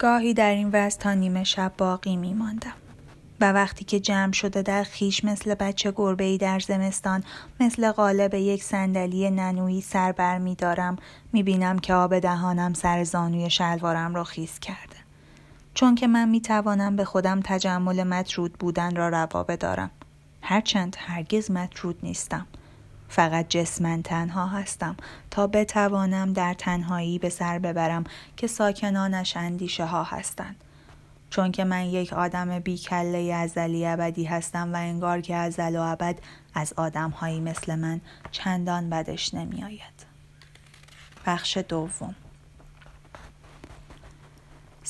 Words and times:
گاهی 0.00 0.34
در 0.34 0.50
این 0.50 0.70
وضع 0.72 0.98
تا 0.98 1.14
نیمه 1.14 1.44
شب 1.44 1.72
باقی 1.78 2.16
می 2.16 2.34
ماندم. 2.34 2.72
و 3.40 3.52
وقتی 3.52 3.84
که 3.84 4.00
جمع 4.00 4.32
شده 4.32 4.62
در 4.62 4.82
خیش 4.82 5.24
مثل 5.24 5.54
بچه 5.54 5.92
گربه 5.96 6.24
ای 6.24 6.38
در 6.38 6.58
زمستان 6.58 7.24
مثل 7.60 7.92
قالب 7.92 8.34
یک 8.34 8.64
صندلی 8.64 9.30
ننویی 9.30 9.80
سر 9.80 10.12
بر 10.12 10.38
می 10.38 10.54
دارم 10.54 10.96
می 11.32 11.42
بینم 11.42 11.78
که 11.78 11.94
آب 11.94 12.18
دهانم 12.18 12.74
سر 12.74 13.04
زانوی 13.04 13.50
شلوارم 13.50 14.14
را 14.14 14.24
خیس 14.24 14.58
کرده. 14.60 14.96
چون 15.74 15.94
که 15.94 16.06
من 16.06 16.28
می 16.28 16.40
توانم 16.40 16.96
به 16.96 17.04
خودم 17.04 17.40
تجمل 17.44 18.02
مطرود 18.02 18.52
بودن 18.52 18.96
را 18.96 19.08
روا 19.08 19.42
بدارم. 19.42 19.90
هرچند 20.42 20.96
هرگز 20.98 21.50
مطرود 21.50 21.98
نیستم. 22.02 22.46
فقط 23.10 23.48
جسمن 23.48 24.02
تنها 24.02 24.46
هستم 24.46 24.96
تا 25.30 25.46
بتوانم 25.46 26.32
در 26.32 26.54
تنهایی 26.54 27.18
به 27.18 27.28
سر 27.28 27.58
ببرم 27.58 28.04
که 28.36 28.46
ساکنانش 28.46 29.36
اندیشه 29.36 29.84
ها 29.84 30.04
هستند. 30.04 30.56
چون 31.30 31.52
که 31.52 31.64
من 31.64 31.84
یک 31.84 32.12
آدم 32.12 32.58
بیکله 32.58 33.34
ازلی 33.34 33.86
ابدی 33.86 34.24
هستم 34.24 34.72
و 34.72 34.76
انگار 34.76 35.20
که 35.20 35.34
ازل 35.34 35.76
و 35.76 35.80
ابد 35.80 36.18
از 36.54 36.74
آدمهایی 36.76 37.40
مثل 37.40 37.74
من 37.74 38.00
چندان 38.30 38.90
بدش 38.90 39.34
نمی 39.34 39.64
آید. 39.64 40.06
بخش 41.26 41.56
دوم 41.56 42.14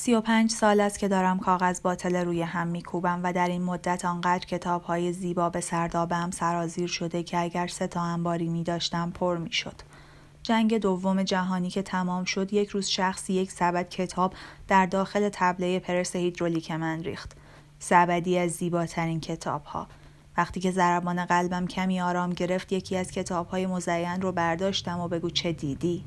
سی 0.01 0.13
و 0.15 0.21
پنج 0.21 0.51
سال 0.51 0.79
است 0.79 0.99
که 0.99 1.07
دارم 1.07 1.39
کاغذ 1.39 1.81
باطل 1.81 2.15
روی 2.15 2.41
هم 2.41 2.67
میکوبم 2.67 3.19
و 3.23 3.33
در 3.33 3.47
این 3.47 3.63
مدت 3.63 4.05
آنقدر 4.05 4.45
کتاب 4.45 4.83
های 4.83 5.13
زیبا 5.13 5.49
به 5.49 5.61
سردابم 5.61 6.31
سرازیر 6.31 6.87
شده 6.87 7.23
که 7.23 7.39
اگر 7.39 7.67
سه 7.67 7.87
تا 7.87 8.01
انباری 8.01 8.49
می 8.49 8.63
داشتم 8.63 9.11
پر 9.11 9.37
می 9.37 9.51
شد. 9.51 9.75
جنگ 10.43 10.77
دوم 10.77 11.23
جهانی 11.23 11.69
که 11.69 11.81
تمام 11.81 12.23
شد 12.23 12.53
یک 12.53 12.69
روز 12.69 12.87
شخصی 12.87 13.33
یک 13.33 13.51
سبد 13.51 13.89
کتاب 13.89 14.33
در 14.67 14.85
داخل 14.85 15.29
تبله 15.33 15.79
پرس 15.79 16.15
هیدرولیک 16.15 16.71
من 16.71 17.03
ریخت. 17.03 17.31
سبدی 17.79 18.37
از 18.37 18.51
زیباترین 18.51 19.19
کتاب 19.19 19.63
ها. 19.63 19.87
وقتی 20.37 20.59
که 20.59 20.71
ضربان 20.71 21.25
قلبم 21.25 21.67
کمی 21.67 22.01
آرام 22.01 22.29
گرفت 22.29 22.71
یکی 22.71 22.97
از 22.97 23.11
کتاب 23.11 23.47
های 23.47 23.65
مزین 23.65 24.21
رو 24.21 24.31
برداشتم 24.31 24.99
و 24.99 25.07
بگو 25.07 25.29
چه 25.29 25.51
دیدی؟ 25.51 26.03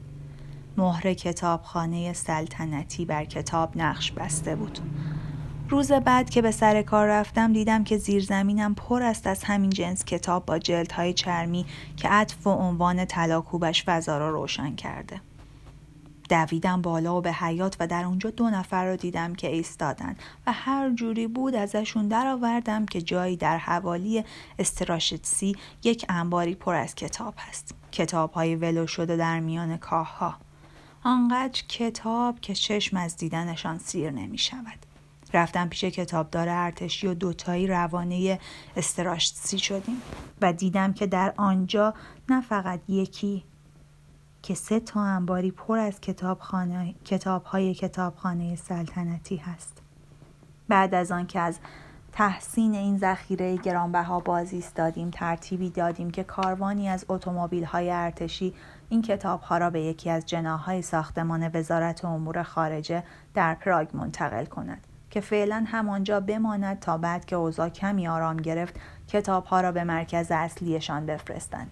مهر 0.76 1.14
کتابخانه 1.14 2.12
سلطنتی 2.12 3.04
بر 3.04 3.24
کتاب 3.24 3.72
نقش 3.76 4.12
بسته 4.12 4.56
بود. 4.56 4.78
روز 5.68 5.92
بعد 5.92 6.30
که 6.30 6.42
به 6.42 6.50
سر 6.50 6.82
کار 6.82 7.08
رفتم 7.08 7.52
دیدم 7.52 7.84
که 7.84 7.98
زیرزمینم 7.98 8.74
پر 8.74 9.02
است 9.02 9.26
از 9.26 9.44
همین 9.44 9.70
جنس 9.70 10.04
کتاب 10.04 10.46
با 10.46 10.58
جلدهای 10.58 11.12
چرمی 11.12 11.66
که 11.96 12.08
عطف 12.08 12.46
و 12.46 12.50
عنوان 12.50 13.04
تلاکوبش 13.04 13.84
فضا 13.84 14.18
را 14.18 14.30
روشن 14.30 14.74
کرده. 14.74 15.20
دویدم 16.28 16.82
بالا 16.82 17.18
و 17.18 17.20
به 17.20 17.32
حیات 17.32 17.76
و 17.80 17.86
در 17.86 18.04
اونجا 18.04 18.30
دو 18.30 18.50
نفر 18.50 18.90
رو 18.90 18.96
دیدم 18.96 19.34
که 19.34 19.50
ایستادن 19.50 20.16
و 20.46 20.52
هر 20.52 20.90
جوری 20.90 21.26
بود 21.26 21.54
ازشون 21.54 22.08
درآوردم 22.08 22.86
که 22.86 23.02
جایی 23.02 23.36
در 23.36 23.58
حوالی 23.58 24.24
استراشتسی 24.58 25.56
یک 25.82 26.06
انباری 26.08 26.54
پر 26.54 26.74
از 26.74 26.94
کتاب 26.94 27.34
هست. 27.38 27.74
کتاب 27.92 28.32
های 28.32 28.56
ولو 28.56 28.86
شده 28.86 29.16
در 29.16 29.40
میان 29.40 29.76
کاه 29.76 30.18
ها. 30.18 30.34
آنقدر 31.04 31.62
کتاب 31.68 32.40
که 32.40 32.54
چشم 32.54 32.96
از 32.96 33.16
دیدنشان 33.16 33.78
سیر 33.78 34.10
نمی 34.10 34.38
شود. 34.38 34.86
رفتم 35.34 35.68
پیش 35.68 35.84
کتابدار 35.84 36.48
ارتشی 36.48 37.06
و 37.06 37.14
دوتایی 37.14 37.66
روانه 37.66 38.40
استراشتسی 38.76 39.58
شدیم 39.58 40.02
و 40.40 40.52
دیدم 40.52 40.92
که 40.92 41.06
در 41.06 41.34
آنجا 41.36 41.94
نه 42.28 42.40
فقط 42.40 42.80
یکی 42.88 43.44
که 44.42 44.54
سه 44.54 44.80
تا 44.80 45.00
انباری 45.00 45.50
پر 45.50 45.78
از 45.78 46.00
کتابخانه 46.00 46.94
کتابهای 47.04 47.74
کتابخانه 47.74 48.56
سلطنتی 48.56 49.36
هست 49.36 49.82
بعد 50.68 50.94
از 50.94 51.12
آن 51.12 51.26
که 51.26 51.40
از 51.40 51.58
تحسین 52.12 52.74
این 52.74 52.98
ذخیره 52.98 53.56
گرانبها 53.56 54.20
بازی 54.20 54.56
ایستادیم 54.56 55.10
ترتیبی 55.10 55.70
دادیم 55.70 56.10
که 56.10 56.24
کاروانی 56.24 56.88
از 56.88 57.04
اتومبیل 57.08 57.64
های 57.64 57.90
ارتشی 57.90 58.54
این 58.88 59.02
کتاب 59.02 59.40
ها 59.40 59.58
را 59.58 59.70
به 59.70 59.80
یکی 59.80 60.10
از 60.10 60.26
جناهای 60.26 60.82
ساختمان 60.82 61.50
وزارت 61.54 62.04
امور 62.04 62.42
خارجه 62.42 63.02
در 63.34 63.54
پراگ 63.54 63.88
منتقل 63.92 64.44
کند 64.44 64.86
که 65.10 65.20
فعلا 65.20 65.64
همانجا 65.66 66.20
بماند 66.20 66.80
تا 66.80 66.98
بعد 66.98 67.24
که 67.24 67.36
اوضاع 67.36 67.68
کمی 67.68 68.08
آرام 68.08 68.36
گرفت 68.36 68.74
کتاب 69.08 69.44
ها 69.44 69.60
را 69.60 69.72
به 69.72 69.84
مرکز 69.84 70.30
اصلیشان 70.30 71.06
بفرستند. 71.06 71.70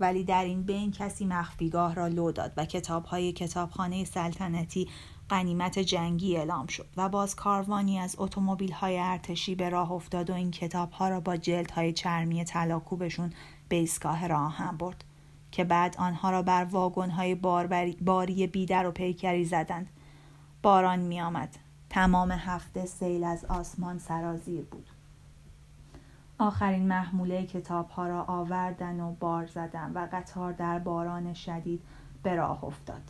ولی 0.00 0.24
در 0.24 0.44
این 0.44 0.62
بین 0.62 0.92
کسی 0.92 1.26
مخفیگاه 1.26 1.94
را 1.94 2.06
لو 2.06 2.32
داد 2.32 2.52
و 2.56 2.64
کتاب 2.64 3.04
های 3.04 3.32
کتابخانه 3.32 4.04
سلطنتی 4.04 4.88
قنیمت 5.28 5.78
جنگی 5.78 6.36
اعلام 6.36 6.66
شد 6.66 6.86
و 6.96 7.08
باز 7.08 7.36
کاروانی 7.36 7.98
از 7.98 8.14
اتومبیل 8.18 8.72
های 8.72 8.98
ارتشی 8.98 9.54
به 9.54 9.68
راه 9.68 9.92
افتاد 9.92 10.30
و 10.30 10.34
این 10.34 10.50
کتاب 10.50 10.90
ها 10.90 11.08
را 11.08 11.20
با 11.20 11.36
جلد 11.36 11.70
های 11.70 11.92
چرمی 11.92 12.44
تلاکوبشون 12.44 13.32
به 13.68 13.76
ایستگاه 13.76 14.26
راه 14.26 14.56
هم 14.56 14.76
برد 14.76 15.04
که 15.52 15.64
بعد 15.64 15.96
آنها 15.98 16.30
را 16.30 16.42
بر 16.42 16.64
واگن 16.64 17.10
های 17.10 17.34
باری 18.00 18.46
بیدر 18.46 18.86
و 18.86 18.90
پیکری 18.90 19.44
زدند. 19.44 19.86
باران 20.62 20.98
می 20.98 21.20
آمد 21.20 21.56
تمام 21.90 22.30
هفته 22.30 22.86
سیل 22.86 23.24
از 23.24 23.44
آسمان 23.44 23.98
سرازیر 23.98 24.64
بود. 24.64 24.86
آخرین 26.38 26.88
محموله 26.88 27.46
کتاب 27.46 27.88
ها 27.88 28.06
را 28.06 28.24
آوردن 28.24 29.00
و 29.00 29.12
بار 29.12 29.46
زدن 29.46 29.92
و 29.94 30.08
قطار 30.12 30.52
در 30.52 30.78
باران 30.78 31.34
شدید 31.34 31.82
به 32.22 32.34
راه 32.34 32.64
افتاد. 32.64 33.02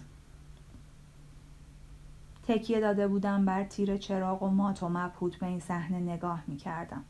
تکیه 2.49 2.81
داده 2.81 3.09
بودم 3.09 3.45
بر 3.45 3.65
تیر 3.65 3.97
چراغ 3.97 4.43
و 4.43 4.49
مات 4.49 4.83
و 4.83 4.89
مبهوت 4.89 5.37
به 5.37 5.47
این 5.47 5.61
صحنه 5.61 6.01
نگاه 6.01 6.43
می 6.47 6.57
کردم. 6.57 7.05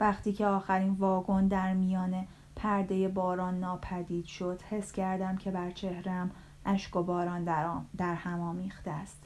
وقتی 0.00 0.32
که 0.32 0.46
آخرین 0.46 0.90
واگن 0.90 1.48
در 1.48 1.74
میان 1.74 2.26
پرده 2.58 3.08
باران 3.08 3.60
ناپدید 3.60 4.24
شد. 4.24 4.62
حس 4.70 4.92
کردم 4.92 5.36
که 5.36 5.50
بر 5.50 5.70
چهرم 5.70 6.30
اشک 6.66 6.96
و 6.96 7.02
باران 7.02 7.44
در, 7.44 7.70
در 7.96 8.14
هم 8.14 8.40
آمیخته 8.40 8.90
است. 8.90 9.24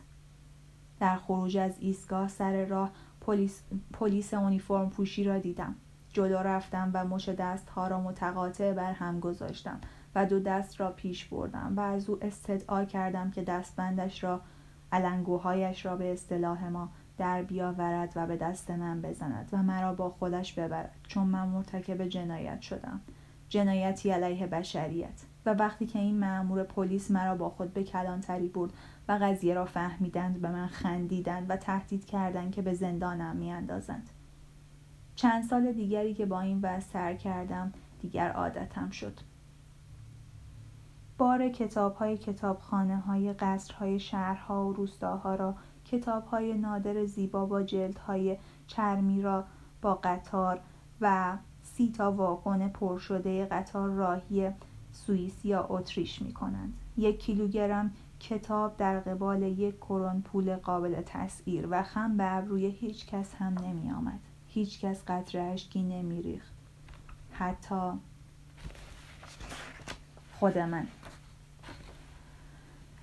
در 1.00 1.16
خروج 1.16 1.56
از 1.56 1.72
ایستگاه 1.80 2.28
سر 2.28 2.64
راه 2.64 2.90
پلیس, 3.20 3.62
پلیس 3.92 4.34
اونیفرم 4.34 4.90
پوشی 4.90 5.24
را 5.24 5.38
دیدم. 5.38 5.74
جلو 6.12 6.38
رفتم 6.38 6.90
و 6.94 7.04
مش 7.04 7.28
ها 7.76 7.88
را 7.88 8.00
متقاطع 8.00 8.72
بر 8.72 8.92
هم 8.92 9.20
گذاشتم 9.20 9.80
و 10.14 10.26
دو 10.26 10.40
دست 10.40 10.80
را 10.80 10.90
پیش 10.90 11.24
بردم 11.24 11.72
و 11.76 11.80
از 11.80 12.10
او 12.10 12.18
استدعا 12.24 12.84
کردم 12.84 13.30
که 13.30 13.42
دستبندش 13.42 14.24
را 14.24 14.40
علنگوهایش 14.92 15.86
را 15.86 15.96
به 15.96 16.12
اصطلاح 16.12 16.68
ما 16.68 16.88
در 17.18 17.42
بیاورد 17.42 18.12
و 18.16 18.26
به 18.26 18.36
دست 18.36 18.70
من 18.70 19.02
بزند 19.02 19.48
و 19.52 19.62
مرا 19.62 19.94
با 19.94 20.10
خودش 20.10 20.52
ببرد 20.52 20.94
چون 21.08 21.26
من 21.26 21.48
مرتکب 21.48 22.06
جنایت 22.06 22.60
شدم. 22.60 23.00
جنایتی 23.52 24.10
علیه 24.10 24.46
بشریت. 24.46 25.22
و 25.46 25.54
وقتی 25.54 25.86
که 25.86 25.98
این 25.98 26.18
مأمور 26.18 26.62
پلیس 26.62 27.10
مرا 27.10 27.36
با 27.36 27.50
خود 27.50 27.74
به 27.74 27.84
کلانتری 27.84 28.48
برد 28.48 28.72
و 29.08 29.18
قضیه 29.22 29.54
را 29.54 29.64
فهمیدند 29.64 30.40
به 30.40 30.50
من 30.50 30.66
خندیدند 30.66 31.50
و 31.50 31.56
تهدید 31.56 32.04
کردند 32.04 32.52
که 32.52 32.62
به 32.62 32.74
زندانم 32.74 33.36
میاندازند. 33.36 34.10
چند 35.14 35.44
سال 35.44 35.72
دیگری 35.72 36.14
که 36.14 36.26
با 36.26 36.40
این 36.40 36.60
وضع 36.62 36.86
سر 36.86 37.14
کردم 37.14 37.72
دیگر 38.00 38.30
عادتم 38.30 38.90
شد. 38.90 39.20
بار 41.18 41.48
کتاب 41.48 41.94
های 41.94 42.16
کتابخانه 42.16 42.96
های 42.96 43.32
قصر 43.32 43.74
های 43.74 44.00
شهرها 44.00 44.68
و 44.68 44.72
روستاها 44.72 45.34
را 45.34 45.54
کتاب 45.84 46.26
های 46.26 46.54
نادر 46.54 47.04
زیبا 47.04 47.46
با 47.46 47.62
جلد 47.62 47.98
های 47.98 48.36
چرمی 48.66 49.22
را 49.22 49.44
با 49.82 49.94
قطار 49.94 50.60
و 51.00 51.36
سی 51.74 51.92
تا 51.92 52.12
واگن 52.12 52.68
پر 52.68 52.98
شده 52.98 53.46
قطار 53.46 53.90
راهی 53.90 54.50
سوئیس 54.92 55.44
یا 55.44 55.66
اتریش 55.70 56.22
می 56.22 56.32
کنند. 56.32 56.74
یک 56.96 57.20
کیلوگرم 57.20 57.92
کتاب 58.20 58.76
در 58.76 59.00
قبال 59.00 59.42
یک 59.42 59.76
کرون 59.76 60.20
پول 60.20 60.56
قابل 60.56 61.02
تسعیر 61.06 61.66
و 61.70 61.82
خم 61.82 62.16
به 62.16 62.36
ابروی 62.36 62.66
هیچ 62.66 63.06
کس 63.06 63.34
هم 63.34 63.54
نمی 63.58 63.90
آمد. 63.90 64.20
هیچ 64.48 64.80
کس 64.80 65.04
قطر 65.06 65.38
اشکی 65.38 65.82
نمی 65.82 66.22
ریخت. 66.22 66.52
حتی 67.32 67.90
خود 70.38 70.58
من. 70.58 70.86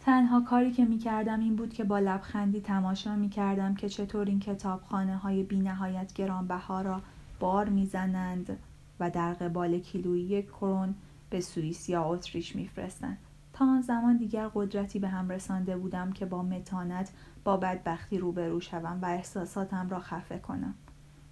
تنها 0.06 0.42
کاری 0.42 0.71
که 0.71 0.86
می 0.86 0.98
کردم 0.98 1.39
این 1.39 1.56
بود 1.56 1.74
که 1.74 1.83
با 1.83 2.00
لبخندی 2.00 2.62
تماشا 2.62 3.16
می 3.16 3.30
کردم 3.30 3.75
که 3.75 3.89
چطور 3.89 4.25
این 4.25 4.39
کتابخانه 4.39 5.18
های 5.18 5.44
بی 5.44 5.60
نهایت 5.60 6.13
گرانبها 6.13 6.81
را 6.81 7.01
بار 7.39 7.69
می‌زنند 7.69 8.57
و 9.00 9.09
در 9.09 9.33
قبال 9.33 9.80
کیلویی 9.80 10.44
کرون 10.44 10.95
به 11.30 11.41
سوئیس 11.41 11.89
یا 11.89 12.03
اتریش 12.03 12.56
میفرستند. 12.56 13.18
تا 13.53 13.65
آن 13.65 13.81
زمان 13.81 14.18
دیگر 14.18 14.47
قدرتی 14.47 15.00
به 15.00 15.07
هم 15.07 15.30
رسانده 15.30 15.77
بودم 15.77 16.12
که 16.12 16.25
با 16.25 16.44
متانت 16.44 17.12
با 17.44 17.57
بدبختی 17.57 18.18
روبرو 18.18 18.59
شوم 18.59 19.00
و 19.01 19.06
احساساتم 19.06 19.89
را 19.89 20.00
خفه 20.00 20.39
کنم. 20.39 20.74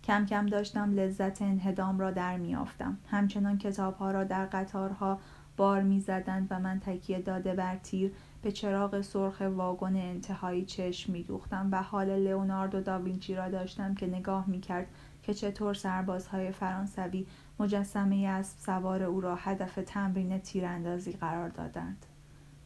کم 0.03 0.25
کم 0.25 0.45
داشتم 0.45 0.91
لذت 0.91 1.41
انهدام 1.41 1.99
را 1.99 2.11
در 2.11 2.37
میافتم 2.37 2.97
همچنان 3.07 3.57
کتابها 3.57 4.11
را 4.11 4.23
در 4.23 4.45
قطارها 4.45 5.19
بار 5.57 5.81
می‌زدند 5.81 6.47
و 6.49 6.59
من 6.59 6.79
تکیه 6.79 7.19
داده 7.19 7.53
بر 7.53 7.77
تیر 7.77 8.11
به 8.41 8.51
چراغ 8.51 9.01
سرخ 9.01 9.41
واگن 9.55 9.95
انتهایی 9.95 10.65
چشم 10.65 11.11
میدوختم 11.13 11.69
و 11.71 11.83
حال 11.83 12.09
لئوناردو 12.09 12.81
داوینچی 12.81 13.35
را 13.35 13.49
داشتم 13.49 13.95
که 13.95 14.07
نگاه 14.07 14.49
می‌کرد 14.49 14.87
که 15.27 15.33
چطور 15.33 15.73
سربازهای 15.73 16.51
فرانسوی 16.51 17.25
مجسمه 17.59 18.27
اسب 18.27 18.59
سوار 18.59 19.03
او 19.03 19.21
را 19.21 19.35
هدف 19.35 19.79
تمرین 19.85 20.37
تیراندازی 20.37 21.11
قرار 21.11 21.49
دادند. 21.49 22.05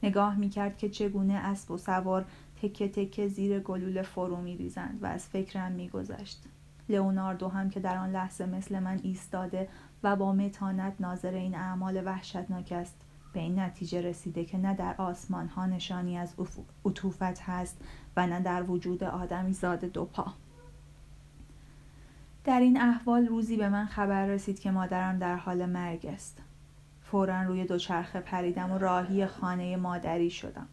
نگاه 0.04 0.36
می‌کرد 0.36 0.78
که 0.78 0.90
چگونه 0.90 1.34
اسب 1.34 1.72
و 1.72 1.78
سوار 1.78 2.26
تکه 2.62 2.88
تکه 2.88 3.28
زیر 3.28 3.60
گلوله 3.60 4.02
فرو 4.02 4.42
میریزند 4.42 5.00
و 5.04 5.06
از 5.06 5.28
فکرم 5.28 5.72
میگذشت. 5.72 6.44
لئوناردو 6.90 7.48
هم 7.48 7.70
که 7.70 7.80
در 7.80 7.98
آن 7.98 8.12
لحظه 8.12 8.46
مثل 8.46 8.80
من 8.80 9.00
ایستاده 9.04 9.70
و 10.04 10.16
با 10.16 10.34
متانت 10.34 10.94
ناظر 11.00 11.34
این 11.34 11.56
اعمال 11.56 12.02
وحشتناک 12.06 12.72
است 12.72 12.96
به 13.34 13.40
این 13.40 13.60
نتیجه 13.60 14.02
رسیده 14.02 14.46
که 14.46 14.58
نه 14.58 14.76
در 14.76 14.96
آسمان 14.98 15.48
ها 15.48 15.66
نشانی 15.66 16.18
از 16.18 16.34
عطوفت 16.86 17.40
هست 17.42 17.78
و 18.18 18.28
نه 18.28 18.40
در 18.40 18.64
وجود 18.64 19.04
آدمی 19.04 19.54
زاد 19.54 19.86
دو 19.86 20.06
پا. 20.06 20.34
در 22.44 22.60
این 22.60 22.82
احوال 22.82 23.28
روزی 23.28 23.58
به 23.58 23.70
من 23.70 23.86
خبر 23.86 24.26
رسید 24.26 24.60
که 24.60 24.72
مادرم 24.72 25.20
در 25.20 25.36
حال 25.36 25.66
مرگ 25.66 26.06
است. 26.06 26.42
فورا 27.02 27.42
روی 27.42 27.66
دوچرخه 27.66 28.20
پریدم 28.20 28.72
و 28.72 28.78
راهی 28.78 29.26
خانه 29.26 29.78
مادری 29.78 30.30
شدم. 30.30 30.68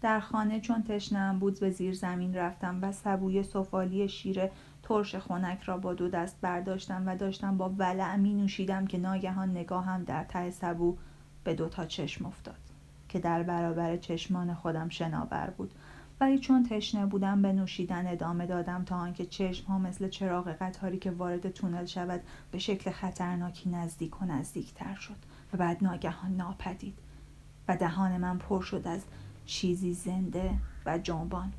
در 0.00 0.20
خانه 0.20 0.60
چون 0.60 0.82
تشنم 0.82 1.38
بود 1.38 1.60
به 1.60 1.70
زیر 1.70 1.94
زمین 1.94 2.34
رفتم 2.34 2.78
و 2.82 2.92
سبوی 2.92 3.42
سفالی 3.42 4.08
شیر 4.08 4.40
ترش 4.82 5.14
خونک 5.14 5.62
را 5.62 5.76
با 5.76 5.94
دو 5.94 6.08
دست 6.08 6.38
برداشتم 6.40 7.02
و 7.06 7.16
داشتم 7.16 7.56
با 7.56 7.68
ولع 7.68 8.16
می 8.16 8.34
نوشیدم 8.34 8.86
که 8.86 8.98
ناگهان 8.98 9.50
نگاهم 9.50 10.04
در 10.04 10.24
ته 10.24 10.50
سبو 10.50 10.96
به 11.44 11.54
دوتا 11.54 11.86
چشم 11.86 12.26
افتاد 12.26 12.58
که 13.08 13.18
در 13.18 13.42
برابر 13.42 13.96
چشمان 13.96 14.54
خودم 14.54 14.88
شناور 14.88 15.54
بود. 15.56 15.74
ولی 16.20 16.38
چون 16.38 16.62
تشنه 16.62 17.06
بودم 17.06 17.42
به 17.42 17.52
نوشیدن 17.52 18.06
ادامه 18.06 18.46
دادم 18.46 18.84
تا 18.84 18.96
آنکه 18.96 19.26
چشم 19.26 19.66
ها 19.66 19.78
مثل 19.78 20.08
چراغ 20.08 20.48
قطاری 20.48 20.98
که 20.98 21.10
وارد 21.10 21.50
تونل 21.50 21.84
شود 21.84 22.20
به 22.50 22.58
شکل 22.58 22.90
خطرناکی 22.90 23.70
نزدیک 23.70 24.22
و 24.22 24.24
نزدیکتر 24.24 24.94
شد 24.94 25.16
و 25.52 25.56
بعد 25.56 25.84
ناگهان 25.84 26.36
ناپدید 26.36 26.98
و 27.68 27.76
دهان 27.76 28.16
من 28.16 28.38
پر 28.38 28.62
شد 28.62 28.88
از 28.88 29.04
چیزی 29.46 29.94
زنده 29.94 30.54
و 30.86 30.98
جنبان. 30.98 31.52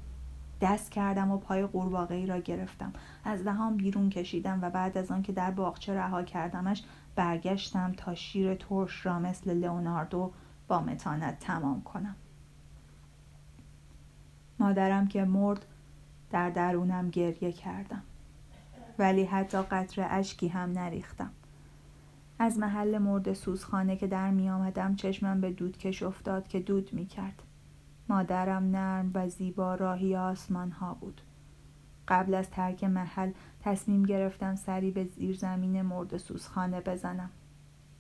دست 0.62 0.92
کردم 0.92 1.32
و 1.32 1.38
پای 1.38 1.66
قورباغه 1.66 2.16
ای 2.16 2.26
را 2.26 2.40
گرفتم. 2.40 2.94
از 3.24 3.44
دهان 3.44 3.78
بیرون 3.78 4.10
کشیدم 4.10 4.60
و 4.62 4.70
بعد 4.70 4.98
از 4.98 5.12
آنکه 5.12 5.32
در 5.32 5.52
باغچه 5.52 5.94
رها 5.94 6.24
کردمش 6.24 6.84
برگشتم 7.16 7.94
تا 7.98 8.16
شیر 8.16 8.56
ترش 8.56 9.06
را 9.06 9.20
مثل 9.20 9.54
لئوناردو 9.54 10.32
با 10.68 10.80
متانت 10.80 11.40
تمام 11.40 11.82
کنم. 11.82 12.16
مادرم 14.60 15.08
که 15.08 15.26
مرد 15.26 15.66
در 16.32 16.50
درونم 16.50 17.10
گریه 17.10 17.52
کردم 17.52 18.04
ولی 19.00 19.24
حتی 19.24 19.58
قطر 19.58 20.08
اشکی 20.10 20.48
هم 20.48 20.72
نریختم 20.72 21.32
از 22.42 22.58
محل 22.58 22.98
مرد 22.98 23.34
سوزخانه 23.34 23.96
که 23.96 24.08
در 24.08 24.32
می 24.32 24.50
آمدم 24.50 24.96
چشمم 24.96 25.42
به 25.42 25.52
دودکش 25.52 26.04
افتاد 26.04 26.48
که 26.48 26.60
دود 26.60 26.94
می 26.94 27.06
کرد. 27.06 27.44
مادرم 28.10 28.64
نرم 28.64 29.12
و 29.14 29.30
زیبا 29.30 29.76
راهی 29.76 30.16
آسمان 30.16 30.72
ها 30.72 30.94
بود. 30.94 31.22
قبل 32.08 32.34
از 32.34 32.50
ترک 32.50 32.84
محل 32.84 33.32
تصمیم 33.62 34.04
گرفتم 34.04 34.56
سری 34.56 34.92
به 34.92 35.04
زیر 35.04 35.36
زمین 35.36 35.82
مرد 35.82 36.18
سوزخانه 36.18 36.82
بزنم. 36.82 37.30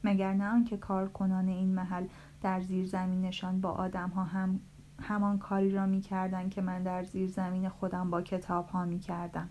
مگر 0.03 0.33
نه 0.33 0.45
آنکه 0.45 0.77
کارکنان 0.77 1.47
این 1.47 1.75
محل 1.75 2.05
در 2.41 2.61
زیر 2.61 2.85
زمینشان 2.85 3.61
با 3.61 3.69
آدم 3.71 4.09
ها 4.09 4.23
هم 4.23 4.59
همان 5.01 5.37
کاری 5.37 5.71
را 5.71 5.85
می 5.85 6.01
کردن 6.01 6.49
که 6.49 6.61
من 6.61 6.83
در 6.83 7.03
زیر 7.03 7.29
زمین 7.29 7.69
خودم 7.69 8.09
با 8.09 8.21
کتاب 8.21 8.67
ها 8.67 8.85
می 8.85 8.99
کردم. 8.99 9.49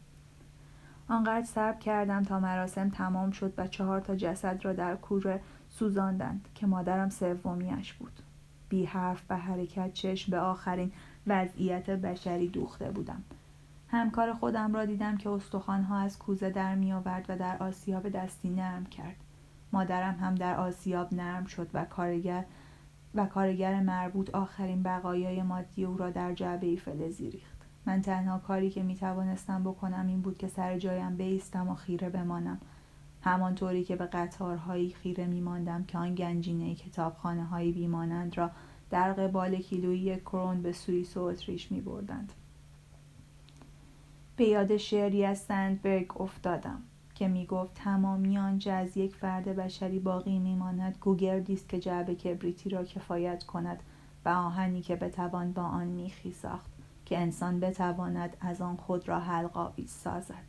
آنقدر 1.08 1.46
صبر 1.46 1.78
کردم 1.78 2.22
تا 2.22 2.40
مراسم 2.40 2.90
تمام 2.90 3.30
شد 3.30 3.52
و 3.56 3.66
چهار 3.66 4.00
تا 4.00 4.16
جسد 4.16 4.64
را 4.64 4.72
در 4.72 4.96
کوره 4.96 5.40
سوزاندند 5.68 6.48
که 6.54 6.66
مادرم 6.66 7.08
سومیش 7.08 7.92
بود. 7.92 8.12
بی 8.68 8.84
حرف 8.84 9.22
و 9.30 9.36
حرکت 9.36 9.92
چشم 9.92 10.30
به 10.30 10.38
آخرین 10.38 10.92
وضعیت 11.26 11.90
بشری 11.90 12.48
دوخته 12.48 12.90
بودم. 12.90 13.22
همکار 13.88 14.32
خودم 14.32 14.74
را 14.74 14.84
دیدم 14.84 15.16
که 15.16 15.30
استخوانها 15.30 15.98
از 15.98 16.18
کوزه 16.18 16.50
در 16.50 16.74
می 16.74 16.92
آورد 16.92 17.26
و 17.28 17.36
در 17.36 17.56
آسیاب 17.60 18.08
دستی 18.08 18.48
نرم 18.48 18.86
کرد. 18.86 19.16
مادرم 19.72 20.14
هم 20.14 20.34
در 20.34 20.56
آسیاب 20.56 21.14
نرم 21.14 21.44
شد 21.44 21.70
و 21.74 21.84
کارگر 21.84 22.44
و 23.18 23.26
کارگر 23.26 23.80
مربوط 23.80 24.34
آخرین 24.34 24.82
بقایای 24.82 25.42
مادی 25.42 25.84
او 25.84 25.96
را 25.96 26.10
در 26.10 26.34
جعبه 26.34 26.76
فلزی 26.76 27.30
ریخت. 27.30 27.58
من 27.86 28.02
تنها 28.02 28.38
کاری 28.38 28.70
که 28.70 28.82
می 28.82 28.94
توانستم 28.94 29.64
بکنم 29.64 30.06
این 30.06 30.20
بود 30.20 30.38
که 30.38 30.48
سر 30.48 30.78
جایم 30.78 31.16
بیستم 31.16 31.68
و 31.68 31.74
خیره 31.74 32.08
بمانم. 32.08 32.60
همانطوری 33.22 33.84
که 33.84 33.96
به 33.96 34.06
قطارهایی 34.06 34.90
خیره 34.90 35.26
میماندم 35.26 35.84
که 35.84 35.98
آن 35.98 36.14
گنجینه 36.14 36.74
کتابخانه 36.74 37.44
هایی 37.44 37.72
بیمانند 37.72 38.38
را 38.38 38.50
در 38.90 39.12
قبال 39.12 39.56
کیلویی 39.56 40.16
کرون 40.16 40.62
به 40.62 40.72
سوئیس 40.72 41.16
و 41.16 41.20
اتریش 41.20 41.72
می 41.72 41.80
بردند. 41.80 42.32
به 44.36 44.44
یاد 44.44 44.76
شعری 44.76 45.24
از 45.24 45.38
سندبرگ 45.38 46.20
افتادم. 46.20 46.82
که 47.18 47.28
می 47.28 47.46
گفت 47.46 47.74
تمامی 47.74 48.38
آنچه 48.38 48.70
از 48.72 48.96
یک 48.96 49.16
فرد 49.16 49.44
بشری 49.44 49.98
باقی 49.98 50.38
میماند 50.38 50.98
گوگردی 51.00 51.52
است 51.52 51.68
که 51.68 51.78
جعبه 51.78 52.14
کبریتی 52.14 52.70
را 52.70 52.84
کفایت 52.84 53.44
کند 53.44 53.82
و 54.24 54.28
آهنی 54.28 54.82
که 54.82 54.96
بتوان 54.96 55.52
با 55.52 55.62
آن 55.62 55.86
میخی 55.86 56.32
ساخت 56.32 56.70
که 57.04 57.18
انسان 57.18 57.60
بتواند 57.60 58.36
از 58.40 58.60
آن 58.60 58.76
خود 58.76 59.08
را 59.08 59.20
حلقاویز 59.20 59.90
سازد. 59.90 60.44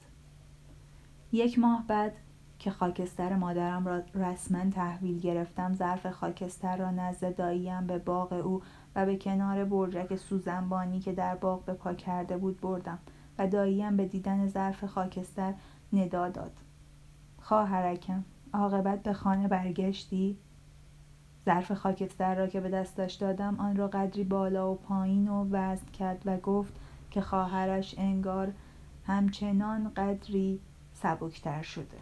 یک 1.31 1.59
ماه 1.59 1.83
بعد 1.87 2.13
که 2.59 2.71
خاکستر 2.71 3.35
مادرم 3.35 3.87
را 3.87 4.01
رسما 4.15 4.69
تحویل 4.69 5.19
گرفتم 5.19 5.73
ظرف 5.73 6.07
خاکستر 6.07 6.77
را 6.77 6.91
نزد 6.91 7.35
داییم 7.35 7.87
به 7.87 7.97
باغ 7.97 8.33
او 8.33 8.61
و 8.95 9.05
به 9.05 9.17
کنار 9.17 9.65
برجک 9.65 10.15
سوزنبانی 10.15 10.99
که 10.99 11.11
در 11.11 11.35
باغ 11.35 11.65
به 11.65 11.73
پا 11.73 11.93
کرده 11.93 12.37
بود 12.37 12.61
بردم 12.61 12.99
و 13.37 13.47
داییم 13.47 13.97
به 13.97 14.05
دیدن 14.05 14.47
ظرف 14.47 14.85
خاکستر 14.85 15.53
ندا 15.93 16.29
داد. 16.29 16.51
خواهرکم 17.41 18.23
عاقبت 18.53 19.03
به 19.03 19.13
خانه 19.13 19.47
برگشتی؟ 19.47 20.37
ظرف 21.45 21.71
خاکستر 21.71 22.35
را 22.35 22.47
که 22.47 22.59
به 22.59 22.69
دستش 22.69 23.13
دادم 23.13 23.55
آن 23.59 23.75
را 23.75 23.87
قدری 23.87 24.23
بالا 24.23 24.71
و 24.71 24.75
پایین 24.75 25.27
و 25.27 25.47
وزن 25.51 25.85
کرد 25.85 26.21
و 26.25 26.37
گفت 26.37 26.73
که 27.11 27.21
خواهرش 27.21 27.95
انگار 27.97 28.53
همچنان 29.05 29.91
قدری 29.95 30.59
سبکتر 30.93 31.61
شده. 31.61 31.97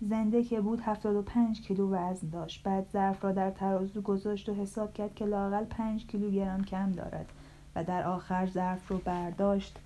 زنده 0.00 0.44
که 0.44 0.60
بود 0.60 0.80
هفتاد 0.80 1.16
و 1.16 1.22
پنج 1.22 1.60
کیلو 1.60 1.90
وزن 1.90 2.28
داشت. 2.28 2.62
بعد 2.62 2.88
ظرف 2.92 3.24
را 3.24 3.32
در 3.32 3.50
ترازو 3.50 4.00
گذاشت 4.00 4.48
و 4.48 4.54
حساب 4.54 4.94
کرد 4.94 5.14
که 5.14 5.24
لاقل 5.24 5.64
پنج 5.64 6.06
کیلوگرم 6.06 6.64
کم 6.64 6.92
دارد 6.92 7.32
و 7.74 7.84
در 7.84 8.06
آخر 8.06 8.46
ظرف 8.46 8.88
رو 8.88 8.98
برداشت 8.98 9.78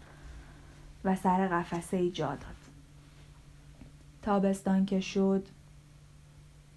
و 1.05 1.17
سر 1.17 1.49
قفسه 1.49 1.97
ای 1.97 2.11
جا 2.11 2.29
داد. 2.29 2.62
تابستان 4.23 4.87
که 4.87 5.01
شد 5.01 5.49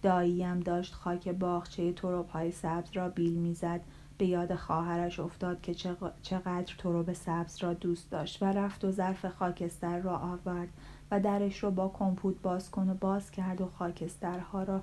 داییم 0.02 0.60
داشت 0.60 0.94
خاک 0.94 1.30
باغچه 1.30 1.94
تروب 1.94 2.30
های 2.30 2.52
سبز 2.52 2.92
را 2.94 3.10
بیل 3.10 3.34
می‌زد. 3.34 3.82
به 4.18 4.26
یاد 4.26 4.56
خواهرش 4.56 5.20
افتاد 5.20 5.62
که 5.62 5.74
چقدر 6.22 6.76
تروب 6.78 7.14
سبز 7.14 7.64
را 7.64 7.74
دوست 7.74 8.12
داشت 8.12 8.44
و 8.44 8.46
رفت 8.46 8.86
و 8.86 8.92
ظرف 8.92 9.26
خاکستر 9.26 10.00
را 10.00 10.18
آورد 10.18 10.70
و 11.12 11.20
درش 11.20 11.64
را 11.64 11.72
با 11.72 11.90
کمپوت 11.90 12.42
باز 12.42 12.72
کن 12.72 12.90
و 12.90 12.94
باز 12.94 13.32
کرد 13.32 13.62
و 13.62 13.66
خاکسترها 13.66 14.64
را 14.64 14.82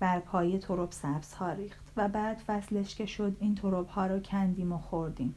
بر 0.00 0.20
پای 0.20 0.58
تروب 0.58 0.92
سبز 0.92 1.34
ها 1.34 1.52
ریخت 1.52 1.92
و 1.96 2.08
بعد 2.08 2.38
فصلش 2.46 2.94
که 2.94 3.06
شد 3.06 3.36
این 3.40 3.54
تروب 3.54 3.88
ها 3.88 4.06
را 4.06 4.20
کندیم 4.20 4.72
و 4.72 4.78
خوردیم. 4.78 5.34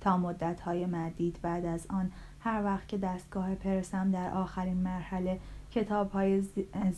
تا 0.00 0.16
مدت 0.16 0.60
های 0.60 0.86
مدید 0.86 1.38
بعد 1.42 1.64
از 1.64 1.86
آن 1.90 2.12
هر 2.44 2.64
وقت 2.64 2.88
که 2.88 2.98
دستگاه 2.98 3.54
پرسم 3.54 4.10
در 4.10 4.30
آخرین 4.30 4.76
مرحله 4.76 5.40
کتاب 5.70 6.10
های 6.10 6.42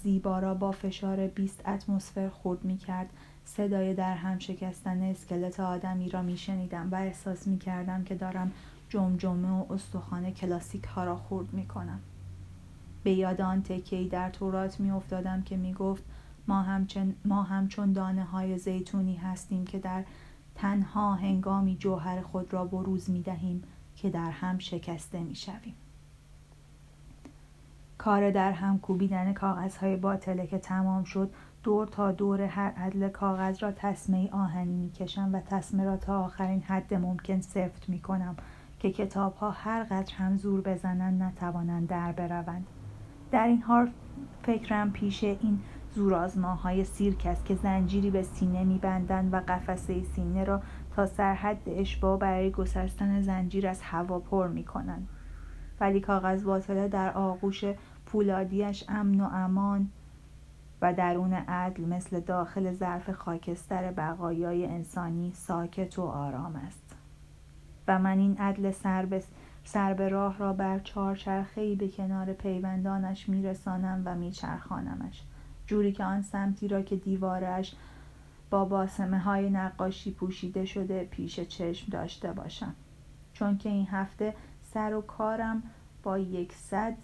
زیبا 0.02 0.38
را 0.38 0.54
با 0.54 0.72
فشار 0.72 1.26
20 1.26 1.68
اتمسفر 1.68 2.28
خورد 2.28 2.64
می 2.64 2.78
کرد 2.78 3.10
صدای 3.44 3.94
در 3.94 4.14
هم 4.14 4.38
شکستن 4.38 5.02
اسکلت 5.02 5.60
آدمی 5.60 6.08
را 6.08 6.22
می 6.22 6.36
شنیدم 6.36 6.88
و 6.92 6.94
احساس 6.94 7.46
می 7.46 7.58
کردم 7.58 8.04
که 8.04 8.14
دارم 8.14 8.52
جمجمه 8.88 9.48
و 9.48 9.72
استخوان 9.72 10.30
کلاسیک 10.30 10.84
ها 10.84 11.04
را 11.04 11.16
خورد 11.16 11.52
می 11.52 11.66
کنم. 11.66 12.00
به 13.02 13.12
یاد 13.12 13.40
آن 13.40 13.62
تکیهی 13.62 14.08
در 14.08 14.30
تورات 14.30 14.80
می 14.80 14.90
افتادم 14.90 15.42
که 15.42 15.56
می 15.56 15.74
گفت 15.74 16.04
ما, 16.48 16.62
همچن 16.62 17.14
ما 17.24 17.42
همچون 17.42 17.92
دانه 17.92 18.24
های 18.24 18.58
زیتونی 18.58 19.16
هستیم 19.16 19.64
که 19.64 19.78
در 19.78 20.04
تنها 20.54 21.14
هنگامی 21.14 21.76
جوهر 21.76 22.20
خود 22.20 22.52
را 22.52 22.64
بروز 22.64 23.10
می 23.10 23.22
دهیم 23.22 23.62
که 23.96 24.10
در 24.10 24.30
هم 24.30 24.58
شکسته 24.58 25.20
می 25.20 25.34
شویم. 25.34 25.74
کار 27.98 28.30
در 28.30 28.52
هم 28.52 28.78
کوبیدن 28.78 29.32
کاغذهای 29.32 29.96
باطله 29.96 30.46
که 30.46 30.58
تمام 30.58 31.04
شد 31.04 31.30
دور 31.62 31.86
تا 31.86 32.12
دور 32.12 32.40
هر 32.40 32.70
عدل 32.76 33.08
کاغذ 33.08 33.62
را 33.62 33.72
تسمه 33.72 34.30
آهنی 34.32 34.76
می‌کشم 34.76 35.30
و 35.34 35.40
تسمه 35.40 35.84
را 35.84 35.96
تا 35.96 36.24
آخرین 36.24 36.62
حد 36.62 36.94
ممکن 36.94 37.40
سفت 37.40 37.88
می‌کنم 37.88 38.36
که 38.78 38.90
کتاب 38.90 39.34
ها 39.34 39.50
هر 39.50 39.84
قدر 39.84 40.14
هم 40.14 40.36
زور 40.36 40.60
بزنند 40.60 41.22
نتوانند 41.22 41.88
در 41.88 42.12
بروند 42.12 42.66
در 43.30 43.46
این 43.46 43.62
حال 43.62 43.90
فکرم 44.42 44.92
پیش 44.92 45.24
این 45.24 45.60
زورآزماهای 45.94 46.84
سیرک 46.84 47.26
است 47.26 47.44
که 47.44 47.54
زنجیری 47.54 48.10
به 48.10 48.22
سینه 48.22 48.64
میبندند 48.64 49.34
و 49.34 49.36
قفسه 49.36 50.02
سینه 50.02 50.44
را 50.44 50.62
تا 50.96 51.06
سرحد 51.06 51.58
اشباه 51.66 52.18
برای 52.18 52.50
گسستن 52.50 53.20
زنجیر 53.20 53.68
از 53.68 53.80
هوا 53.82 54.18
پر 54.18 54.48
می‌کنند. 54.48 55.08
ولی 55.80 56.00
کاغذ 56.00 56.44
باطله 56.44 56.88
در 56.88 57.12
آغوش 57.12 57.64
پولادیش 58.06 58.84
امن 58.88 59.20
و 59.20 59.24
امان 59.24 59.90
و 60.82 60.94
درون 60.94 61.32
عدل 61.32 61.84
مثل 61.84 62.20
داخل 62.20 62.72
ظرف 62.72 63.10
خاکستر 63.10 63.92
بقایای 63.92 64.66
انسانی 64.66 65.32
ساکت 65.34 65.98
و 65.98 66.02
آرام 66.02 66.56
است. 66.56 66.96
و 67.88 67.98
من 67.98 68.18
این 68.18 68.36
عدل 68.38 68.70
سر 68.70 69.06
به, 69.06 69.22
سر 69.64 69.94
به 69.94 70.08
راه 70.08 70.38
را 70.38 70.52
بر 70.52 70.78
چهارچرخهای 70.78 71.76
به 71.76 71.88
کنار 71.88 72.32
پیوندانش 72.32 73.28
میرسانم 73.28 74.02
و 74.04 74.14
میچرخانمش. 74.14 75.22
جوری 75.66 75.92
که 75.92 76.04
آن 76.04 76.22
سمتی 76.22 76.68
را 76.68 76.82
که 76.82 76.96
دیوارش 76.96 77.74
با 78.50 78.64
باسمه 78.64 79.18
های 79.18 79.50
نقاشی 79.50 80.10
پوشیده 80.10 80.64
شده 80.64 81.04
پیش 81.04 81.40
چشم 81.40 81.86
داشته 81.90 82.32
باشم. 82.32 82.74
چون 83.32 83.58
که 83.58 83.68
این 83.68 83.86
هفته 83.86 84.34
سر 84.62 84.94
و 84.94 85.00
کارم 85.00 85.62
با 86.02 86.18
یکصد 86.18 86.94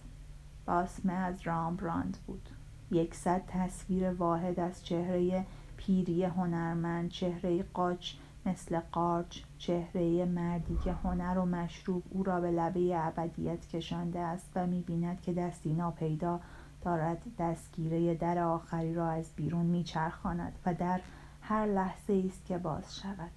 باسمه 0.67 1.13
از 1.13 1.47
رامبراند 1.47 2.19
بود. 2.27 2.49
یکصد 2.91 3.43
تصویر 3.47 4.11
واحد 4.11 4.61
از 4.61 4.85
چهره 4.85 5.47
پیری 5.77 6.25
هنرمند 6.25 7.11
چهره 7.11 7.63
قاچ 7.63 8.15
مثل 8.47 8.81
قارچ 8.93 9.41
چهره 9.59 10.25
مردی 10.25 10.79
که 10.85 10.93
هنر 10.93 11.39
و 11.39 11.45
مشروب 11.45 12.03
او 12.11 12.23
را 12.23 12.41
به 12.41 12.51
لبه 12.51 13.07
ابدیت 13.07 13.67
کشانده 13.67 14.19
است 14.19 14.51
و 14.55 14.67
می‌بیند 14.67 15.21
که 15.21 15.33
دستی 15.33 15.73
ناپیدا 15.73 16.41
دارد 16.83 17.23
دستگیره 17.39 18.15
در 18.15 18.39
آخری 18.39 18.95
را 18.95 19.09
از 19.09 19.31
بیرون 19.37 19.67
میچرخاند 19.67 20.53
و 20.67 20.75
در 20.75 21.01
هر 21.43 21.67
لحظه 21.67 22.23
است 22.27 22.47
که 22.47 22.59
باز 22.59 23.01
شود. 23.01 23.31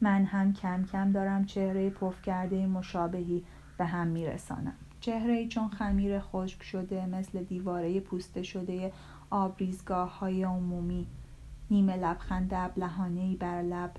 من 0.00 0.24
هم 0.24 0.52
کم 0.52 0.84
کم 0.84 1.12
دارم 1.12 1.44
چهره 1.44 1.90
پف 1.90 2.22
کرده 2.22 2.66
مشابهی 2.66 3.44
به 3.78 3.84
هم 3.84 4.06
میرسانم. 4.06 4.74
چهره 5.00 5.48
چون 5.48 5.68
خمیر 5.68 6.20
خشک 6.20 6.62
شده 6.62 7.06
مثل 7.06 7.42
دیواره 7.42 8.00
پوسته 8.00 8.42
شده 8.42 8.92
آبریزگاه 9.30 10.18
های 10.18 10.44
عمومی. 10.44 11.06
نیمه 11.70 11.96
لبخند 11.96 12.54
ابلهانه 12.54 13.36
بر 13.36 13.62
لب 13.62 13.92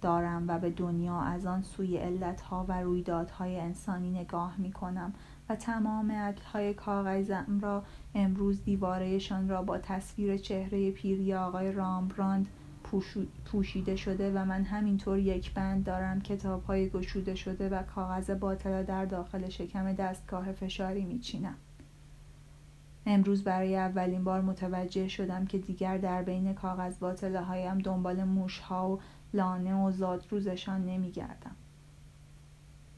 دارم 0.00 0.44
و 0.48 0.58
به 0.58 0.70
دنیا 0.70 1.20
از 1.20 1.46
آن 1.46 1.62
سوی 1.62 1.96
علتها 1.96 2.64
و 2.68 2.80
رویدادهای 2.80 3.60
انسانی 3.60 4.10
نگاه 4.10 4.54
می 4.58 4.72
کنم 4.72 5.12
و 5.48 5.56
تمام 5.56 6.12
عدلهای 6.12 6.74
کاغذم 6.74 7.58
را 7.62 7.82
امروز 8.14 8.64
دیوارهشان 8.64 9.48
را 9.48 9.62
با 9.62 9.78
تصویر 9.78 10.36
چهره 10.36 10.90
پیری 10.90 11.34
آقای 11.34 11.72
رامبراند 11.72 12.48
پوشیده 13.44 13.96
شده 13.96 14.32
و 14.32 14.44
من 14.44 14.64
همینطور 14.64 15.18
یک 15.18 15.54
بند 15.54 15.84
دارم 15.84 16.20
کتاب 16.20 16.64
های 16.64 16.88
گشوده 16.88 17.34
شده 17.34 17.68
و 17.68 17.82
کاغذ 17.82 18.30
باطل 18.30 18.82
در 18.82 19.04
داخل 19.04 19.48
شکم 19.48 19.92
دستگاه 19.92 20.52
فشاری 20.52 21.04
میچینم. 21.04 21.56
امروز 23.06 23.44
برای 23.44 23.76
اولین 23.76 24.24
بار 24.24 24.40
متوجه 24.40 25.08
شدم 25.08 25.46
که 25.46 25.58
دیگر 25.58 25.98
در 25.98 26.22
بین 26.22 26.54
کاغذ 26.54 26.98
باطله 26.98 27.40
هایم 27.40 27.78
دنبال 27.78 28.24
موش 28.24 28.58
ها 28.58 28.90
و 28.90 29.00
لانه 29.34 29.74
و 29.74 29.90
زادروزشان 29.90 30.84
نمیگردم. 30.84 31.56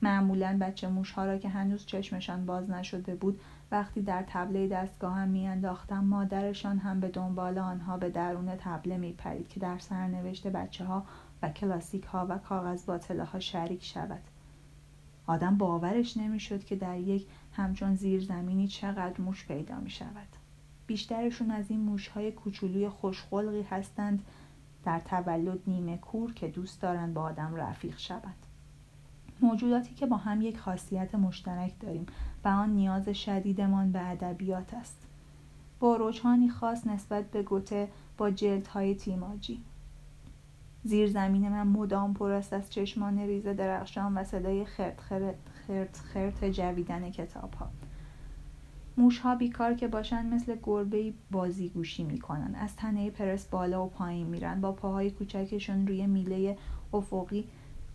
معمولا 0.05 0.59
بچه 0.61 0.89
موش 0.89 1.13
ها 1.13 1.25
را 1.25 1.39
که 1.39 1.49
هنوز 1.49 1.87
چشمشان 1.87 2.47
باز 2.47 2.71
نشده 2.71 3.15
بود 3.15 3.41
وقتی 3.71 4.03
در 4.03 4.25
تبله 4.29 4.69
دستگاهم 4.69 5.29
میانداختم 5.29 6.05
مادرشان 6.05 6.79
هم 6.79 7.01
به 7.01 7.09
دنبال 7.09 7.59
آنها 7.59 7.97
به 7.97 8.11
درون 8.11 8.57
تبله 8.59 8.97
میپرید 8.97 9.49
که 9.49 9.61
در 9.61 9.79
سرنوشت 9.79 10.47
بچه 10.47 10.85
ها 10.85 11.05
و 11.43 11.49
کلاسیک 11.49 12.05
ها 12.05 12.27
و 12.31 12.39
کاغذ 12.39 12.85
باطله 12.85 13.25
ها 13.25 13.41
شریک 13.41 13.85
شود 13.85 14.21
آدم 15.27 15.59
باورش 15.59 16.17
نمی‌شد 16.17 16.65
که 16.65 16.77
در 16.77 16.99
یک 16.99 17.27
همچون 17.53 17.95
زیرزمینی 17.95 18.69
چقدر 18.69 19.21
موش 19.21 19.47
پیدا 19.47 19.81
می 19.81 19.91
شود. 19.91 20.29
بیشترشون 20.87 21.51
از 21.51 21.71
این 21.71 21.81
موش 21.81 22.09
های 22.09 22.33
کوچولوی 22.33 22.89
خوشخلقی 22.89 23.63
هستند 23.63 24.23
در 24.85 25.01
تولد 25.01 25.59
نیمه 25.67 25.97
کور 25.97 26.35
که 26.35 26.49
دوست 26.49 26.83
دارند 26.83 27.15
با 27.15 27.23
آدم 27.23 27.55
رفیق 27.55 27.99
شود. 27.99 28.44
موجوداتی 29.43 29.95
که 29.95 30.07
با 30.07 30.17
هم 30.17 30.43
یک 30.43 30.59
خاصیت 30.59 31.15
مشترک 31.15 31.81
داریم 31.81 32.07
و 32.45 32.49
آن 32.49 32.71
نیاز 32.71 33.09
شدیدمان 33.09 33.93
به 33.93 34.09
ادبیات 34.09 34.75
است. 34.75 35.07
با 35.81 35.97
رجحانی 36.01 36.49
خاص 36.49 36.87
نسبت 36.87 37.31
به 37.31 37.43
گوته 37.43 37.89
با 38.19 38.31
جلدهای 38.31 38.95
تیماجی. 38.95 39.61
زیر 40.85 41.11
زمین 41.11 41.49
من 41.49 41.67
مدام 41.67 42.15
پر 42.15 42.31
است 42.31 42.53
از 42.53 42.71
چشمان 42.71 43.19
ریز 43.19 43.47
درخشان 43.47 44.15
و 44.15 44.25
صدای 44.25 44.65
خرت 44.65 45.01
خرت 45.01 45.35
خرت, 45.67 45.97
خرت 45.97 46.45
جویدن 46.45 47.11
کتاب 47.11 47.55
ها 47.55 47.71
موش 48.97 49.19
ها 49.19 49.35
بیکار 49.35 49.75
که 49.75 49.89
باشند 49.89 50.35
مثل 50.35 50.57
گربه 50.63 51.13
بازی 51.31 51.69
گوشی 51.69 52.05
می‌کنن 52.05 52.55
از 52.55 52.77
تنه 52.77 53.11
پرس 53.11 53.47
بالا 53.47 53.87
و 53.87 53.89
پایین 53.89 54.27
میرن 54.27 54.61
با 54.61 54.73
پاهای 54.73 55.11
کوچکشون 55.11 55.87
روی 55.87 56.07
میله 56.07 56.59
افقی 56.93 57.45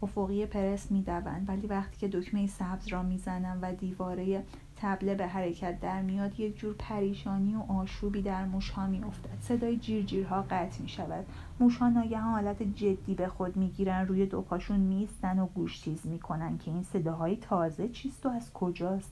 افقی 0.03 0.46
پرس 0.46 0.91
می‌دوند. 0.91 1.50
ولی 1.50 1.68
وقتی 1.68 1.98
که 1.98 2.08
دکمه 2.08 2.48
سبز 2.48 2.88
را 2.88 3.03
می‌زنم 3.03 3.60
و 3.62 3.74
دیواره 3.74 4.44
تبله 4.75 5.15
به 5.15 5.27
حرکت 5.27 5.79
در 5.79 6.01
میاد 6.01 6.39
یک 6.39 6.58
جور 6.58 6.75
پریشانی 6.79 7.56
و 7.56 7.60
آشوبی 7.60 8.22
در 8.22 8.46
موشها 8.46 8.88
میافتد. 8.88 9.38
صدای 9.41 9.77
جیرجیرها 9.77 10.41
قطع 10.41 10.82
می 10.82 10.89
شود 10.89 11.25
موشها 11.60 11.89
ناگهان 11.89 12.34
حالت 12.34 12.63
جدی 12.63 13.13
به 13.13 13.27
خود 13.27 13.58
می‌گیرن 13.58 14.08
روی 14.08 14.25
دو 14.25 14.41
پاشون 14.41 14.79
میستن 14.79 15.39
و 15.39 15.46
گوش 15.46 15.79
تیز 15.79 16.08
می‌کنن 16.08 16.58
که 16.58 16.72
این 16.72 16.84
صداهای 16.84 17.36
تازه 17.36 17.89
چیست 17.89 18.25
و 18.25 18.29
از 18.29 18.53
کجاست. 18.53 19.12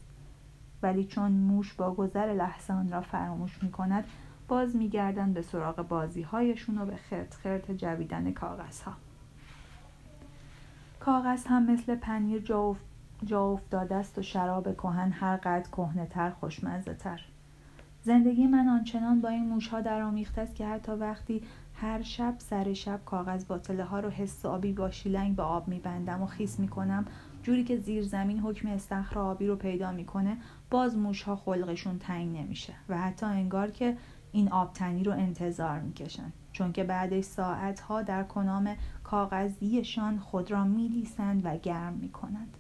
ولی 0.84 1.04
چون 1.06 1.32
موش 1.32 1.74
با 1.74 1.94
گذر 1.94 2.34
لحظه 2.34 2.74
آن 2.74 2.92
را 2.92 3.02
فراموش 3.02 3.64
می‌کند 3.64 4.04
باز 4.48 4.76
میگردند 4.76 5.34
به 5.34 5.42
سراغ 5.42 5.88
بازی 5.88 6.22
هایشون 6.22 6.78
و 6.78 6.86
به 6.86 6.96
خرت 6.96 7.34
خرت 7.34 7.72
جویدن 7.72 8.32
کاغذ 8.32 8.82
ها 8.82 8.94
کاغذ 11.08 11.46
هم 11.48 11.72
مثل 11.72 11.96
پنیر 11.96 12.42
جا, 13.26 13.52
افتاده 13.52 13.96
است 13.96 14.18
و 14.18 14.22
شراب 14.22 14.74
کهن 14.74 15.12
هر 15.12 15.38
قدر 15.38 15.70
کهنهتر 15.70 16.30
خوشمزه 16.30 16.94
تر. 16.94 17.22
زندگی 18.02 18.48
من 18.48 18.68
آنچنان 18.68 19.22
با 19.22 19.30
این 19.30 19.50
موشها 19.50 19.82
درآمیخته 19.82 20.42
است 20.42 20.56
که 20.56 20.68
حتی 20.68 20.92
وقتی 20.92 21.42
هر 21.74 22.02
شب 22.02 22.36
سر 22.38 22.74
شب 22.74 23.00
کاغذ 23.06 23.46
باطله 23.46 23.84
ها 23.84 24.00
رو 24.00 24.10
حسابی 24.10 24.74
با 24.74 24.92
شیلنگ 24.92 25.36
به 25.36 25.44
آب 25.44 25.68
میبندم 25.68 26.22
و 26.22 26.26
خیس 26.26 26.60
می‌کنم 26.60 27.06
جوری 27.44 27.64
که 27.64 27.78
زیر 27.78 28.04
زمین 28.04 28.40
حکم 28.40 28.68
استخر 28.68 29.20
آبی 29.20 29.48
رو 29.48 29.56
پیدا 29.56 29.92
می‌کنه 29.92 30.38
باز 30.70 30.98
موشها 30.98 31.36
خلقشون 31.36 32.00
تنگ 32.00 32.38
نمیشه 32.38 32.74
و 32.90 32.98
حتی 32.98 33.26
انگار 33.26 33.72
که 33.72 33.98
این 34.32 34.52
آبتنی 34.52 35.04
رو 35.04 35.12
انتظار 35.12 35.80
می‌کشن. 35.80 36.32
چون 36.58 36.72
که 36.72 36.84
بعد 36.84 37.22
ساعت 37.22 37.80
ها 37.80 38.02
در 38.02 38.24
کنام 38.24 38.76
کاغذیشان 39.04 40.20
خود 40.20 40.52
را 40.52 40.64
میلیسند 40.64 41.42
و 41.46 41.58
گرم 41.58 41.94
می‌کنند. 41.94 42.58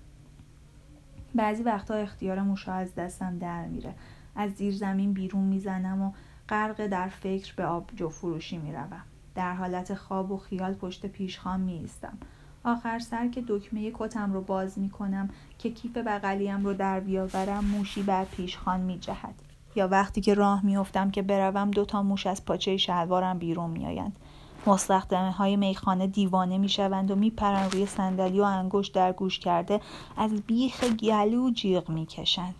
بعضی 1.35 1.63
وقتها 1.63 1.97
اختیار 1.97 2.41
موشا 2.41 2.73
از 2.73 2.95
دستم 2.95 3.37
در 3.37 3.65
میره. 3.65 3.93
از 4.35 4.51
زیر 4.51 4.73
زمین 4.75 5.13
بیرون 5.13 5.43
می‌زنم 5.43 6.01
و 6.01 6.11
غرق 6.49 6.87
در 6.87 7.07
فکر 7.07 7.53
به 7.55 7.65
آبجو 7.65 8.09
فروشی 8.09 8.57
می‌روم. 8.57 9.03
در 9.35 9.53
حالت 9.53 9.93
خواب 9.93 10.31
و 10.31 10.37
خیال 10.37 10.73
پشت 10.73 11.05
پیشخان 11.05 11.59
میایستم. 11.59 12.17
آخر 12.63 12.99
سر 12.99 13.27
که 13.27 13.43
دکمه 13.47 13.91
کتم 13.93 14.33
رو 14.33 14.41
باز 14.41 14.79
می‌کنم 14.79 15.29
که 15.57 15.71
کیف 15.71 15.97
بغلیم 15.97 16.65
رو 16.65 16.73
در 16.73 16.99
بیاورم 16.99 17.65
موشی 17.65 18.03
بر 18.03 18.25
پیشخان 18.25 18.79
میجهد. 18.79 19.46
یا 19.77 19.87
وقتی 19.87 20.21
که 20.21 20.33
راه 20.33 20.65
میافتم 20.65 21.11
که 21.11 21.21
بروم 21.21 21.71
دو 21.71 21.85
تا 21.85 22.03
موش 22.03 22.27
از 22.27 22.45
پاچه 22.45 22.77
شلوارم 22.77 23.37
بیرون 23.37 23.69
میآیند. 23.69 24.19
مستخدمه 24.67 25.31
های 25.31 25.55
میخانه 25.55 26.07
دیوانه 26.07 26.57
می‌شوند 26.57 27.11
و 27.11 27.15
میپرند 27.15 27.73
روی 27.73 27.85
صندلی 27.85 28.39
و 28.39 28.43
انگشت 28.43 28.93
در 28.93 29.13
گوش 29.13 29.39
کرده 29.39 29.81
از 30.17 30.41
بیخ 30.41 30.83
گلو 30.83 31.51
جیغ 31.51 31.89
می‌کشند. 31.89 32.55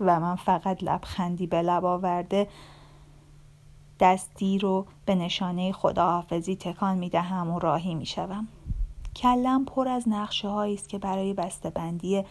و 0.00 0.20
من 0.20 0.36
فقط 0.36 0.82
لبخندی 0.82 1.46
به 1.46 1.62
لب 1.62 1.84
آورده 1.84 2.48
دستی 4.00 4.58
رو 4.58 4.86
به 5.06 5.14
نشانه 5.14 5.72
خداحافظی 5.72 6.56
تکان 6.56 6.98
می‌دهم 6.98 7.50
و 7.50 7.58
راهی 7.58 7.94
می‌شوم. 7.94 8.48
کلم 9.16 9.64
پر 9.64 9.88
از 9.88 10.08
نقشه 10.08 10.48
است 10.48 10.88
که 10.88 10.98
برای 10.98 11.34
بسته 11.34 11.70
بندی 11.70 12.24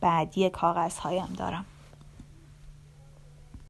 بعدی 0.00 0.50
کاغذ 0.50 0.98
هایم 0.98 1.28
دارم. 1.36 1.64